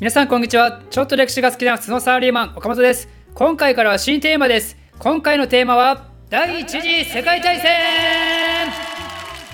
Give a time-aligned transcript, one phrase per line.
[0.00, 0.80] 皆さんこんにちは。
[0.90, 3.08] ちょっと歴史が好きな普通のサラリーマン岡本です。
[3.34, 4.76] 今回からは新テーマです。
[5.00, 7.68] 今回のテーマは第一次世界大戦。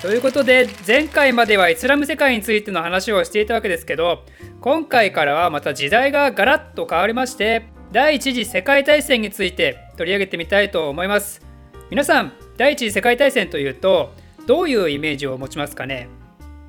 [0.03, 4.23] ということで前回まではイスラム世界についての話をしていたわけですけど
[4.61, 11.41] 今回からはまた時代がガラッと変わりまして第一次世界大戦について取り上げてみたいと思います。
[11.89, 14.13] 皆さん第一次世界大戦というと
[14.45, 16.07] どういうイメージを持ちますかね？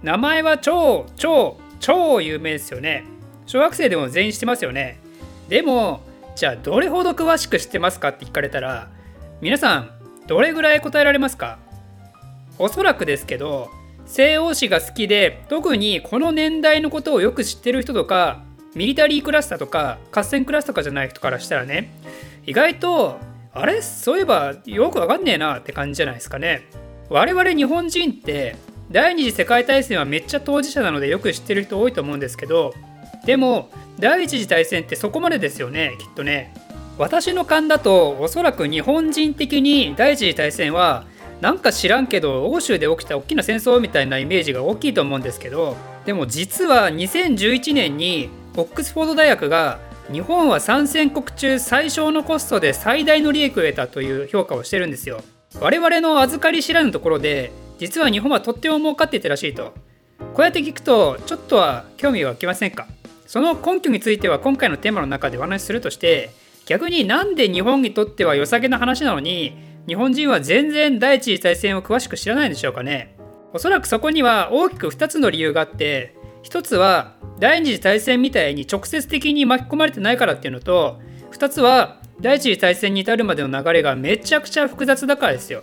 [0.02, 3.04] 名前は超超超有名ですよね。
[3.46, 4.98] 小学生でも全員知ってますよね。
[5.48, 6.02] でも
[6.34, 8.88] じゃあどれほど詳しく知ってますかって聞かれたら
[9.40, 9.90] 皆さん
[10.26, 11.58] どれぐらい答えられますか？
[12.58, 13.70] おそらくですけど
[14.06, 18.42] 西欧史が好きで特にこの年代のことをよく知ってる人とか
[18.74, 21.90] ミリタリークラスターとか合戦クラスとかじゃない人からしたらね
[22.44, 23.18] 意外と
[23.52, 23.80] あれ？
[23.80, 26.62] そういえばよくわかんねえなって感じじゃないですかね。
[27.08, 28.56] 我々日本人って
[28.90, 32.74] 第二次世界大戦はめっちゃ当事者なのでよく知ってる人多いと思うんですけど
[33.26, 36.54] でも第一次大戦ってそこまでですよねきっとね。
[36.98, 41.04] 私の勘だとおそらく日本人的に第一次大戦は
[41.42, 49.78] なんか知らんけど欧州で起きた大きな戦争みたいなイメージが大きいと思うんですけどでも実は2011年にオックスフォード大学が
[50.10, 55.20] 日本は参戦国中最小のコストで最大の利益を得たという評価をしてるんですよ。
[55.60, 59.74] 我々の預かり知らぬところで実は日本はとっても儲かっていたらしいと。
[60.32, 62.86] こうやって聞くとちょっとは興味湧きませんか？
[63.26, 66.30] その根拠については今回のテーマの中でお話しするとして
[66.66, 73.16] 逆になんで日本にとっては良さげな話なのに日本人は全然第一次大戦を詳しく知らないんでしょうかね。
[73.52, 81.00] おそらくそこには大きく2つの理由があって1つは第二次大戦みたいに直接的に巻き込まれてないからっていうのと
[81.32, 85.62] 2つは第一次大戦に至るまでの流れがめちゃくちゃ複雑だからですよ。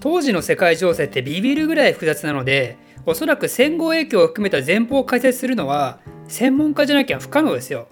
[0.00, 2.76] 当時の世界情勢ってビビるぐらい複雑なので
[3.06, 7.86] おそらく戦後影響を含めた前方を解説するのは専門家じゃなきゃ不可能ですよ。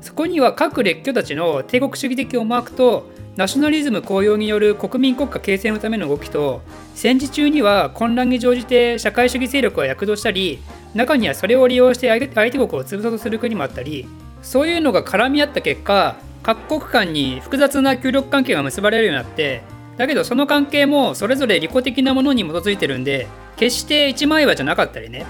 [0.00, 6.60] そこには各列強たちの帝国主義的思惑とナショナリズム高揚による国民国家形成のための動きと
[6.94, 10.60] 戦時中には混乱に乗じて社会主義勢力が躍動したり
[10.94, 14.06] 中にはそれを利用して相手国を潰そうとする国もあったり
[14.42, 19.62] そういうのが絡み合った結果各国間に複雑な協力関係が結ばれるようになって
[19.96, 25.24] だけどその関係もそれぞれ利己的なものに基づいてるんで決して一枚岩じゃなかったりね。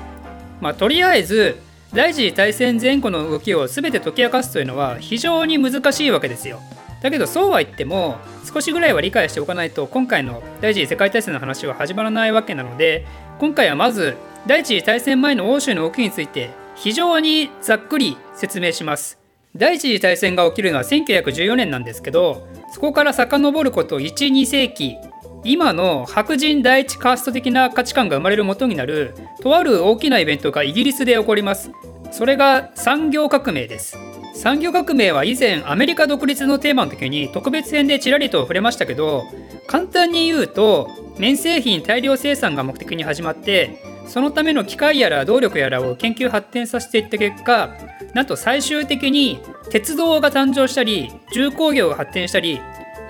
[0.60, 1.60] まあとりあえず
[1.94, 6.60] 第一次大戦前後の動きを全て解き明かすというのは非常に難しいわけですよ。
[7.00, 8.19] だけどそうは言っても
[8.53, 13.06] 少しぐらいは理解しておかないと今回の第一次世界大戦の話は始まらないわけなので
[13.38, 14.16] 今回はまず
[14.47, 19.19] 第一次大戦前の欧州の動きについて非常にざっくり説明します。
[19.54, 24.97] 第一次大戦が起きるのは1914年なんですけどそこから遡ること12世紀
[25.44, 31.71] 今の白人第一カースト的な価値観が生まれる元になるとある大きなイベントがイギリスで起こります。
[32.14, 33.98] それが産業革命です
[34.36, 39.25] 産業革命は以前アメリカ独立のテーマの時に特別編でちらりと触れましたけど
[39.66, 40.88] 簡単に言うと
[41.19, 47.76] 綿製品大量生産が目的に始まってそのための機械やら動力やらを研究発展させていった結果
[48.14, 52.60] なんと最終的に鉄道が誕生したり重工業が発展したり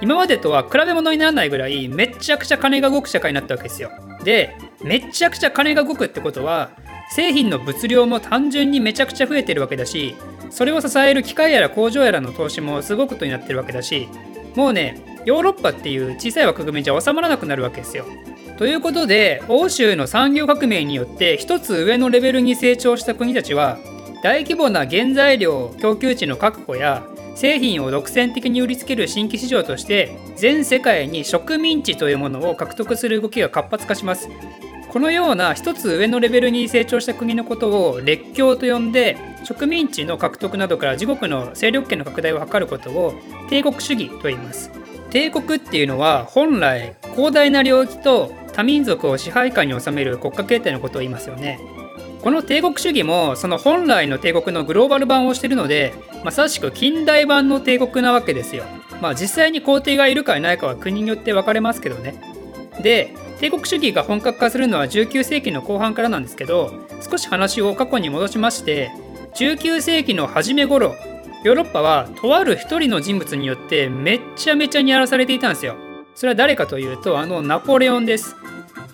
[0.00, 3.90] 今までとは比べ物にならないぐらいめっちゃくちゃ金が動く社会になったわけですよ。
[4.24, 6.70] でめっちゃくちゃ金が動くってことは
[7.10, 10.16] 製品の物量も単純にめちゃくちゃ増えてるわけだし
[10.50, 14.08] それを支える機械やら工場やらの投資もすごくことになってるわけだし
[14.54, 18.04] もうねヨーロッパっていう小さい枠組みじゃ収まらなくなるわけですよ。
[18.58, 23.78] ということで欧州の産業革命によって一つ上のレベルに成長した国たちは
[24.22, 27.04] 大規模な原材料供給地の確保や
[27.34, 34.28] 製品を独占的に売りつける新規市場として全世界に植民地というものを獲得する動きが活発化します
[34.94, 43.12] このような一つ上のレベルに成長した国のことを列強と呼んで植民地の獲得などから自国の勢力圏の拡大を図ることを
[43.50, 44.70] 帝国主義と言います。
[45.10, 51.58] 帝国っていうのは本来広大な領域と多民族を支配下に収める国家形態のことを言いますよね。
[52.22, 55.92] この帝国主義もその本来の帝国のグローバル版をしてるので
[56.22, 58.62] まさしく近代版の帝国なわけですよ。
[59.02, 62.14] まあ実際に皇帝がいるかいないかは国によって分かれますけどね。
[62.80, 63.12] で
[63.44, 68.90] 帝国主義が本格化するのは19世紀の後半からなんですけど少し話を過去に戻しまして
[69.34, 70.94] 19世紀の初め頃
[71.44, 75.76] ヨーロッパはとある一人の人物によってめっちゃめちゃに荒らされていたんですよ。
[76.14, 78.34] それは誰かというとあのナポレオンです。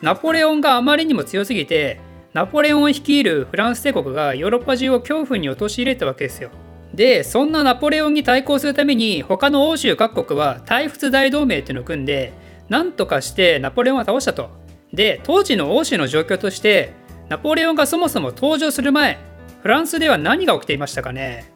[0.02, 2.00] ナポレオンがあまりにも強すぎて
[2.32, 6.50] ナポレオンを率いるフランス帝国がヨーロッパ中を恐怖に陥れたわけですよ。
[6.92, 14.48] でそんなナポレオンに対抗するために他の欧州各国は対仏大同盟っていうのを組んで何とかしてナポレオンは倒したと。
[14.94, 16.94] で、当時の欧州の状況として、
[17.28, 19.18] ナポレオンがそもそも登場する前、
[19.60, 21.52] フランスでは何が起きていましたかね。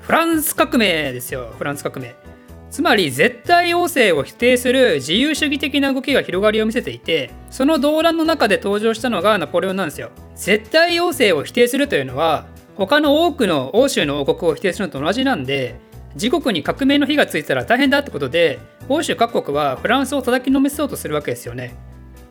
[0.00, 1.54] フランス革命ですよ。
[1.56, 2.14] フランス革命。
[2.70, 10.10] つまり絶対要請を否定する自由主義的な動きが広がりを見せていてその動乱の中で登場したのがナポレオンなんですよ。
[10.34, 15.76] 絶対要請を否定するというのは他の多くの欧州の王国を否定するのと同じなんで
[16.14, 21.74] 自国に革命の火がついたら大変だってことで欧州各国はフランスを叩きのめそうとするわけですよね。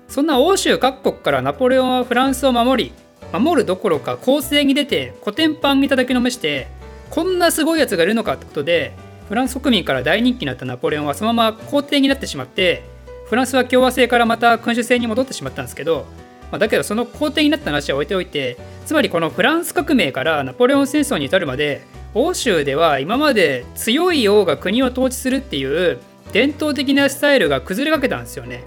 [0.07, 2.91] そんな欧州各国からナポレオンはフランスを守り
[3.31, 6.67] 守るどころか攻勢に出てコテンパンに叩きのめして
[7.09, 8.93] こんなすごいやつがいるのかってことで
[9.29, 12.83] フランス国民から大人気になったナポレオンはそのまま皇帝になってしまって
[13.27, 16.05] フランスは共和制からまた君主制に戻ってしまったんですけど、
[16.51, 21.81] まあ、だけどその皇帝になった話は置いておいてつまりこのフランス革命からナポレオン戦争に至るまで
[22.13, 25.99] 欧州では今まで強い王が国を統治するっていう
[26.33, 28.63] 伝統的なスタイルが崩れかけたんですよね。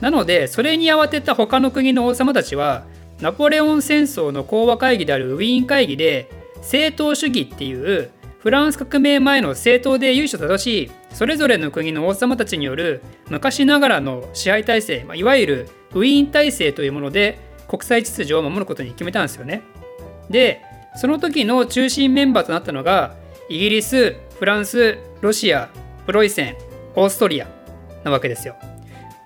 [0.00, 2.84] なのでそれに慌てた他の国の王様たちは
[3.20, 17.38] ナポレオン戦争の講和会議であるウィーン会議で政党主義っていうフランス革命前の政党で由緒正しいそれぞれの国の王様たちによる昔ながらの支配体制、まあ、いわゆるウィーン体制というもので
[17.68, 19.62] 国際秩序を守ることに決めたんですよね。
[20.30, 20.62] で
[20.96, 23.14] その時の中心メンバーとなったのが
[23.48, 25.68] イギリスフランスロシア
[26.06, 26.56] プロイセン
[26.96, 27.48] オーストリア
[28.04, 28.56] なわけですよ。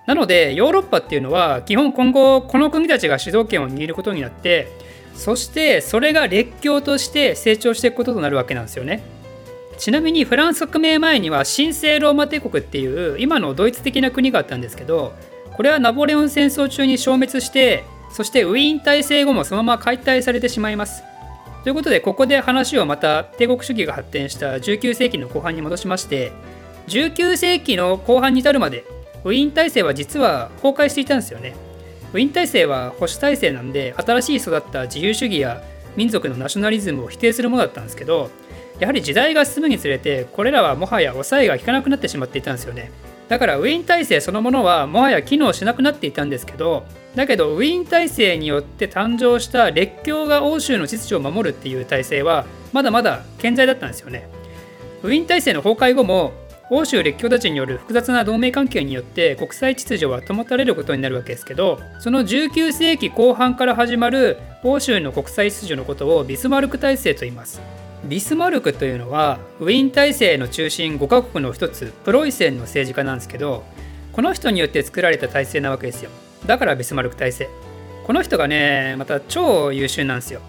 [0.05, 4.67] なのでヨーロッパっていうのは基本今後この国たちが主導権を握ることになって
[5.15, 9.01] そしてそれが列強として成長していくこととなるわけなんですよね。
[9.77, 15.13] ちなみにフランス革命前には神聖ローマ帝国っていう今のドイツ的な国があったんですけど
[15.53, 21.03] これはナポレオン戦争中に消滅してそしてウィーン体制後もそのまま解体されてしまいます。
[21.65, 26.31] ということでここで話をまた帝国主義が発展した19世紀の後半に戻しまして
[26.89, 28.85] 19世紀の後半に至るまで
[29.23, 31.55] ウィーン体制は実は崩壊していたんですよね。
[32.13, 35.63] ウィーン体制は保守体制なんで新しい育った自由主義や
[35.95, 38.29] 民族のナショナリズムを否定するものだったんですけど
[38.77, 42.91] やはり時代が進むにつれてこれらはもはや抑えが効かなくなってしまっていたんですよね
[43.27, 46.85] だからウィーン体制そのものはもはや機能しなくなっていたんですけど
[47.15, 54.29] だけどウィーン体制によって誕生した列強が欧州の秩序を守るっていう体制はまだまだ健在だったんですよね。
[55.01, 56.33] ウィーン体制の崩壊後も
[56.69, 67.61] 欧州列強たちによる複雑な同盟関係によって国際秩序は保たれることになるわけですけどその19世紀後半から始まる欧州の国際秩序のことをビスマルク体制と言います。
[68.03, 73.63] ビスマルクというのはウィーン体制の中心5カ国の一つプロイセンの政治家なんですけど
[74.11, 76.09] この人によって作られた体制なわけですよ。
[76.45, 77.49] だからビスマルク体制。
[78.05, 80.41] この人がねまた超優秀なんですよ、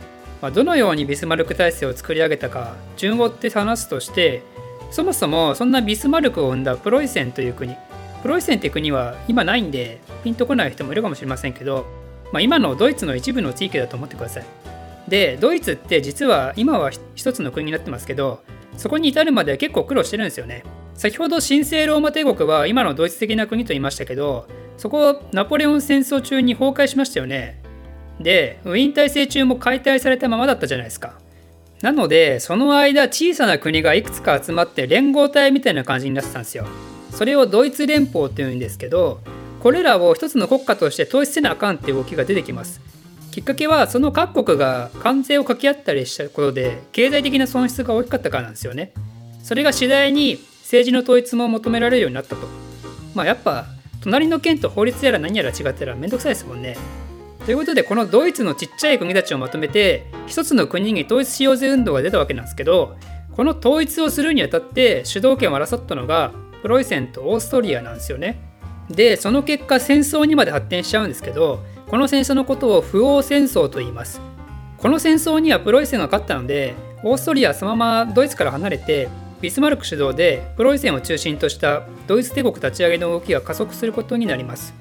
[0.43, 4.43] まあ、どのようにビスマルク体制を作り上げたか順を追って話すとして
[4.91, 7.75] そもそもそんなビスマルクを生んだプロイセンという国。
[8.23, 11.87] プロイセンって国は今ないんでピンとこない人もいるかもしれませんけど、
[12.33, 14.66] まあ、今のドイツの一部の地域だと思ってください。
[15.09, 18.43] でドイツって実は今は一つの国になってますけど
[18.77, 20.65] そこに至るまで結構苦労してるんですよね。
[20.95, 24.49] 先ほど神聖ローマ帝国は今のドイツ的な国と言いましたけど
[24.79, 27.63] そこナポレオン戦争中に崩壊しましたよね。
[28.21, 31.19] でウィーン体制中も解体されたままだったじゃないですか。
[31.83, 36.67] なのでその間小さな国がいくつか集まって連合体みたいな感じになってたんですよ。
[37.11, 39.21] それをドイツ連邦っていうんですけど
[39.61, 42.81] これらを一つの国家として統一せなあかんっていう動きが出てきます。
[43.37, 48.95] きっかけはその各国が関税を掛け合ったりしたことで経済的な損失が大きかったからなんですよね。
[49.43, 52.47] それが次第に政治の統一も求められるようになったと。
[53.15, 53.67] まあやっぱ
[54.01, 56.79] 隣の県と法律やら何やら違ったらめんどくさいですもんね。
[57.45, 62.97] ということでこのドイツのちっちゃい国たちをまとめて一つの国に統一しようぜ運動が出たわけなんですけど
[63.37, 68.41] この統一をするにあたって主導権を争ったのがプロイセンとオーストリアなんですよね。
[68.89, 74.21] でその結果戦争にまで発展しちゃうんですけどこの戦争のことを不王戦争と言います。
[74.77, 79.09] この戦争にはプロイセンが勝ったのでオーストリアはそのままドイツから離れて
[79.41, 84.75] ビスマルク主導でプロイセンを中心としたドイツ帝国立ち上げの動きが加速することになります。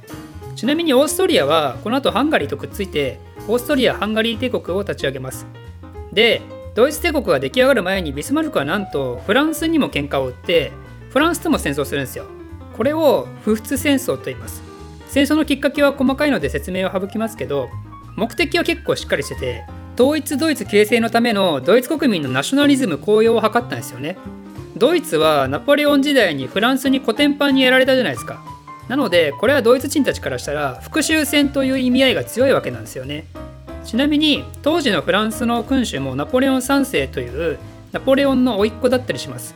[0.56, 5.46] ちなみにオーストリアはこの後ハンガリーとくっついてオーストリア・ハンガリー帝国を立ち上げます。
[6.12, 6.42] で、
[6.74, 10.72] ドイツ帝国が出来上がる前にビスマルクはなんとフランスにも喧嘩を売って
[11.10, 12.26] フランスとも戦争するんですよ。
[12.76, 14.65] これを不仏戦争と言います。
[15.16, 17.70] 戦争のきっかけは細かいので説明を省きますけど
[18.18, 19.64] 目的は結構しっかりしてて
[19.98, 24.18] 統一ドイツ形成のためのドイツ国民のナショナリズム高揚を図ったんですよね。
[24.76, 28.44] ドイツはナポレオン時代にフランスにコテンパンにやられたじゃないですか。
[28.90, 33.26] なのでこれはドイツ人たちからしたら復讐戦という意味合いが強いわけなんですよね
[33.84, 37.58] ちなみに当時のフランスの君主もナポレオン3世という
[37.94, 39.56] ナポレオンの甥っ子だったりします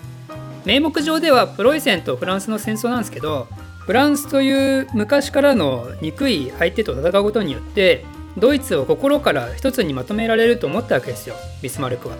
[0.66, 3.48] 名目上ではプロイセンとフランスの戦争なんですけど
[3.90, 8.06] フランスという昔からの憎い相手と戦うことによって
[8.38, 12.16] ドイツを心から一つにまとめられると思ったわけですよビスマルクは。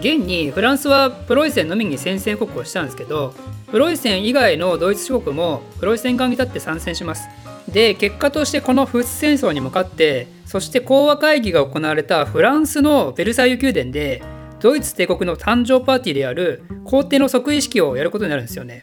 [0.00, 3.34] 現にフランスはプロイセンのみに宣戦布告をしたんですけど
[3.70, 7.28] プロイセン以外のドイツ諸国もプロイセン側に立って参戦します。
[7.68, 14.22] で結果としてこのフッ戦争に向かってそして講和会議が行われたフランスのベルサイユ宮殿で
[14.58, 18.80] ドイツ帝国の誕生パーティーである皇帝の即位式をやることになるんですよね。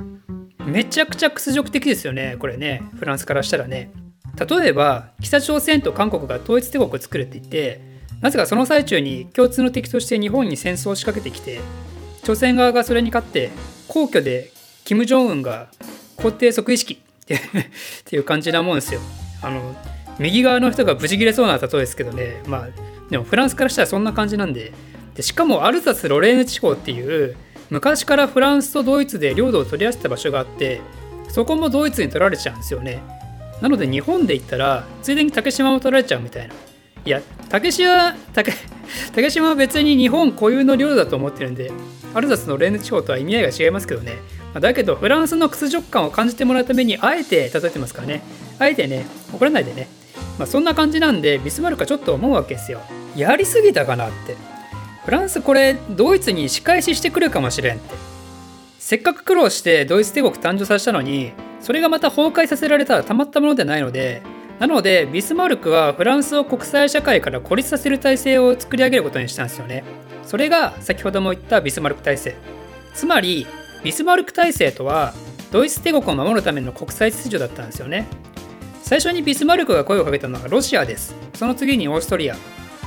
[0.65, 3.91] めちゃくちゃ屈辱的ですよねこれねフランスからしたらね。
[4.39, 7.81] 例えば北朝鮮と韓国が統一帝国を作るって言って
[8.21, 11.59] なぜかその最中に共通の敵として日本に戦争を仕掛けてきて
[12.23, 13.49] 朝鮮側がそれに勝って
[13.87, 14.51] 皇居で
[14.85, 15.67] 金正恩が
[16.15, 16.93] 皇帝即位式
[17.25, 17.27] っ
[18.05, 18.99] ていう感じなもんですよ。
[19.41, 19.75] あの
[20.19, 22.41] 右側の人がブチギレそうな例えですけどね。
[22.45, 22.69] まあ
[23.09, 24.71] でもフランスからしたらそんな感じなんで。
[25.15, 27.35] でしかもアルザス・ロレーヌ地方っていう
[27.71, 30.81] 昔からフランスとドイツで領土を取り合わせた場所があって
[31.29, 33.01] そこもドイツに取られちゃうんですよね。
[33.61, 36.53] なので日本で言ったらついでに竹島も取られちゃうみたいな。
[37.05, 38.51] いや竹島竹
[39.15, 41.71] 竹島は別に日本固有の領土だと思ってるんで
[42.13, 44.17] アルザスのレーヌ地方とは意味合いが違いますけどね。
[44.59, 48.21] だけどフランスの屈辱感を感じてもらうためにあえて例えてますからね。
[48.59, 49.87] あえてね怒らないでね、
[50.37, 52.81] まあ、そんな感じなんでビスマルクはちょっと思うわけですよ。
[53.15, 54.50] やりすぎたかなって。
[55.05, 57.95] フランスこれドイツに仕返ししてくるかもしれんって
[58.79, 64.21] せっかく苦労してドイツ帝国誕生させたのにそれがまた崩壊させられたらたまったものではないので
[64.61, 69.83] なのでビスマルクはフランスを国際社会から孤立させる体制を作り上げることにしたんですよね。
[70.23, 72.35] それが先ほども言ったビスマルク体制。
[72.93, 73.47] つまり
[73.83, 75.15] ビスマルク体制とは
[75.51, 78.05] ドイツ帝国を守るための国際秩序だったんですよね。
[78.83, 81.15] 最初にビスマルクが声をかけたのはロシアです。
[81.33, 82.35] その次にオーストリア。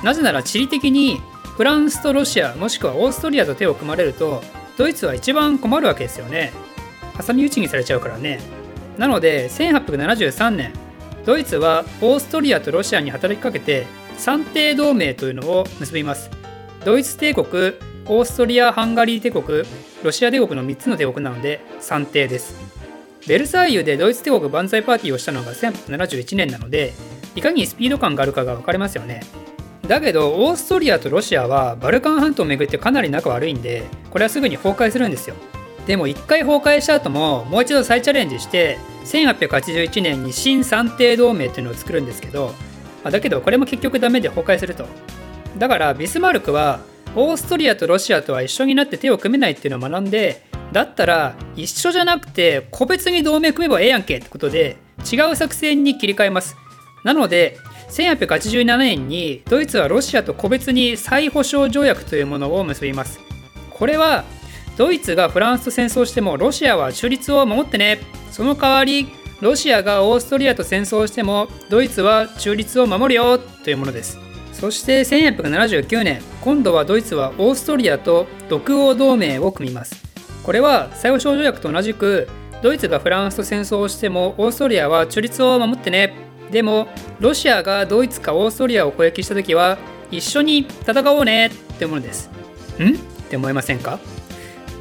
[0.04, 1.20] なぜなら地理的に
[1.56, 4.42] フランスとロシアもしくはオーストリアと手を組まれると
[4.76, 6.52] ドイツは一番困るわけですよね。
[7.24, 8.40] 挟み撃ちにされちゃうからね。
[8.98, 10.72] なので1873年
[11.24, 16.30] ドイツはオーストリアとロシアに働きかけて三帝同盟というのを結びます
[16.84, 17.46] ドイツ帝国
[18.06, 19.62] オーストリア・ハンガリー帝国
[20.02, 22.54] ロシア帝国の3つの帝国なので三帝です
[23.26, 26.92] ベルサイユでドイツ帝国万歳パーティーをしたのが1871年なので
[27.34, 29.22] いかにスピード感があるかが分かりますよね
[29.86, 35.36] だけどオーストリアとロシアはバルカン半島を巡ってかなり仲悪いんでこれはすぐに崩壊するんですよ。
[35.86, 42.54] でも1回崩壊した後ももう一度再チャレンジして1881年に新三帝同盟っていうのを作るんですけど
[43.04, 44.86] だけどこれも結局ダメで崩壊すると。
[45.58, 46.80] だからビスマルクは
[47.14, 54.78] オーストリアとロシアとは一緒になって手を組めないっていうのを学んでだったら一緒じゃなくて個別に同盟組めばええやんけってことで
[55.12, 56.56] 違う作戦に切り替えます。
[57.04, 57.58] なので
[57.94, 63.20] 1887年にドイツはロシアと個別に再保障条約というものを結びます。
[63.70, 64.24] これは
[64.76, 68.00] ドイツがフランスと戦争してもロシアは中立を守ってね。
[68.32, 69.06] その代わり
[69.40, 74.18] ロシアがオーストリアと戦争してもドイツは中立を守るよというものです。
[74.52, 80.02] そして1879年今度はドイツはオーストリアと独欧同盟を組みます。
[80.42, 82.28] これは再保障条約と同じく
[82.60, 86.23] ドイツがフランスと戦争をしてもオーストリアは中立を守ってね。
[86.54, 86.86] でも
[87.18, 89.76] ロシアがドイツかオーストリアを攻撃した時は
[90.12, 92.30] 一緒に戦おうねってものです。
[92.78, 92.94] ん？
[92.94, 92.96] っ
[93.28, 93.98] て思いませんか？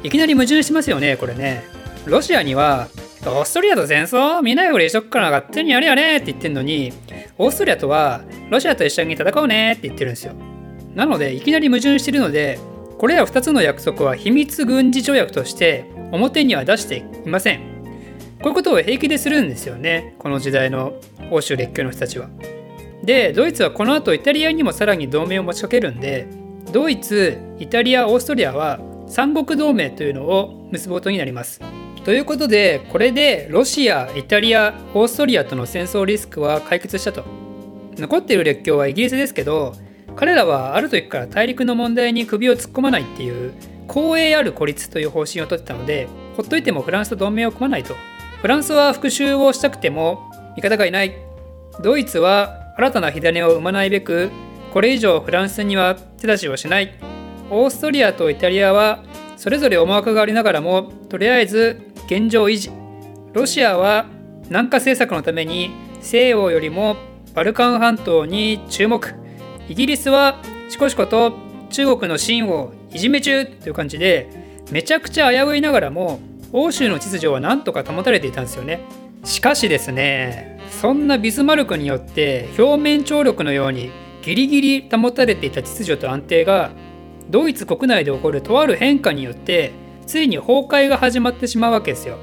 [0.04, 1.64] いきなり矛盾しますよねこれね。
[2.06, 2.86] ロシアには
[3.26, 4.40] オーストリアと戦争？
[4.40, 6.92] 見ないふりしとくから勝手にやれやれって言ってんのに
[7.38, 10.34] オーストリアとはロシアと一緒に戦おうねって言ってるんですよ。
[10.94, 12.60] なのでいきなり矛盾してるので
[12.98, 17.73] これら2つの約束は秘密軍事条約として表には出していません。
[18.44, 20.14] こういうことを平気でするんですよね。
[20.18, 20.92] この時代の
[21.30, 22.28] 欧州列強の人たちは。
[23.02, 26.26] でドイツはこの後イタリアにもさらに同盟を持ちかけるんで
[26.70, 31.62] ドイツイタリアオーストリアは三国同盟というのを結ぶことになります。
[32.04, 37.24] ということでこれでロシアイタリアオーストリアとの戦争リスクは解決したと。
[37.96, 39.72] 残っている列強はイギリスですけど
[40.16, 43.54] 彼らはある時から大陸の問題に首を突っ込まないっていう
[43.88, 47.94] 公営ある孤立という方針をとってたのでほっといてもフランスと同盟を組まないと。
[48.44, 51.14] フランスは復讐をしたくても味方がいない。
[51.82, 54.30] ドイツは新たな火種を生まないべく
[54.74, 56.92] これ以上フランスには手出しをしない。
[57.48, 59.02] オーストリアとイタリアは
[59.38, 62.70] それぞれ思惑がありながらもとりあえず現状維持。
[63.32, 64.04] ロシアは
[64.50, 65.70] 南下政策のために
[66.02, 66.96] 西欧よりも
[67.32, 69.14] バルカン半島に注目。
[69.70, 71.32] イギリスはしこしこと
[71.70, 74.28] 中国の秦をいじめ中という感じで
[74.70, 76.20] めちゃくちゃ危ういながらも
[76.56, 78.80] 欧州の秩序はなんとか保たれていたんですよね
[79.24, 83.90] しかしですねそんなビスマルクによって表面張力のように
[84.22, 86.70] ギリギリ保たれていた秩序と安定が
[87.28, 89.72] ドイツ国内で起こるとある変化によって
[90.06, 92.18] ついに崩壊が始まってしまうわけですよ。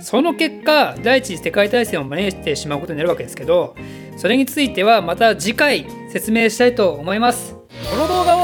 [0.00, 3.74] その結果第一次世界大戦を招いてしまうことになるわけですけど
[4.16, 7.54] それについてはまた次回説明したいと思います。
[7.90, 8.35] この動画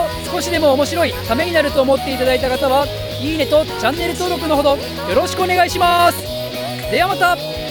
[0.43, 2.87] しでも面白いためになると思っていただいた方は
[3.21, 6.19] いいねとチャンネル登録のほどよろしくお願いします。
[6.91, 7.62] ではまた。